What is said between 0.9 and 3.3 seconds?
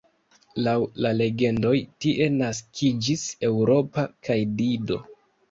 la legendoj tie naskiĝis